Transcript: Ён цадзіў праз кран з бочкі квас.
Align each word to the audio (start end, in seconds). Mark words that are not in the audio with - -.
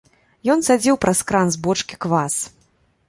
Ён 0.53 0.63
цадзіў 0.67 0.97
праз 1.05 1.21
кран 1.31 1.47
з 1.57 1.61
бочкі 1.67 1.95
квас. 2.07 2.41